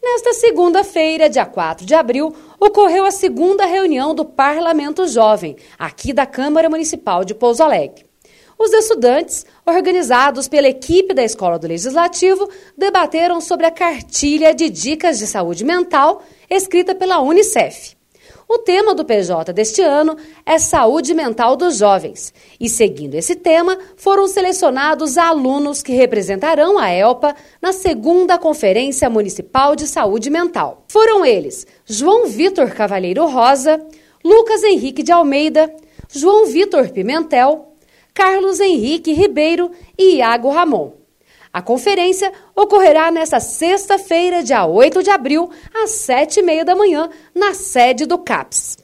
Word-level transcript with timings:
Nesta 0.00 0.32
segunda-feira, 0.34 1.28
dia 1.28 1.44
4 1.44 1.84
de 1.84 1.94
abril, 1.94 2.32
ocorreu 2.60 3.04
a 3.04 3.10
segunda 3.10 3.66
reunião 3.66 4.14
do 4.14 4.24
Parlamento 4.24 5.08
Jovem, 5.08 5.56
aqui 5.76 6.12
da 6.12 6.24
Câmara 6.24 6.70
Municipal 6.70 7.24
de 7.24 7.34
Pouso 7.34 7.62
Alegre. 7.62 8.04
Os 8.56 8.72
estudantes, 8.72 9.44
organizados 9.66 10.46
pela 10.46 10.68
equipe 10.68 11.12
da 11.12 11.24
Escola 11.24 11.58
do 11.58 11.66
Legislativo, 11.66 12.48
debateram 12.78 13.40
sobre 13.40 13.66
a 13.66 13.72
cartilha 13.72 14.54
de 14.54 14.70
dicas 14.70 15.18
de 15.18 15.26
saúde 15.26 15.64
mental 15.64 16.22
escrita 16.48 16.94
pela 16.94 17.20
Unicef. 17.20 17.96
O 18.54 18.58
tema 18.58 18.94
do 18.94 19.02
PJ 19.02 19.50
deste 19.50 19.80
ano 19.80 20.14
é 20.44 20.58
Saúde 20.58 21.14
Mental 21.14 21.56
dos 21.56 21.78
Jovens. 21.78 22.34
E 22.60 22.68
seguindo 22.68 23.14
esse 23.14 23.34
tema, 23.34 23.78
foram 23.96 24.28
selecionados 24.28 25.16
alunos 25.16 25.82
que 25.82 25.94
representarão 25.94 26.78
a 26.78 26.92
ELPA 26.92 27.34
na 27.62 27.72
segunda 27.72 28.36
Conferência 28.36 29.08
Municipal 29.08 29.74
de 29.74 29.86
Saúde 29.86 30.28
Mental. 30.28 30.84
Foram 30.86 31.24
eles 31.24 31.66
João 31.86 32.26
Vitor 32.26 32.70
Cavalheiro 32.72 33.24
Rosa, 33.24 33.82
Lucas 34.22 34.62
Henrique 34.62 35.02
de 35.02 35.12
Almeida, 35.12 35.74
João 36.10 36.44
Vitor 36.44 36.90
Pimentel, 36.90 37.72
Carlos 38.12 38.60
Henrique 38.60 39.14
Ribeiro 39.14 39.70
e 39.96 40.16
Iago 40.16 40.50
Ramon. 40.50 41.01
A 41.52 41.60
conferência 41.60 42.32
ocorrerá 42.56 43.10
nesta 43.10 43.38
sexta-feira, 43.38 44.42
dia 44.42 44.64
8 44.64 45.02
de 45.02 45.10
abril, 45.10 45.50
às 45.74 45.90
sete 45.90 46.40
e 46.40 46.42
meia 46.42 46.64
da 46.64 46.74
manhã, 46.74 47.10
na 47.34 47.52
sede 47.52 48.06
do 48.06 48.16
CAPS. 48.16 48.78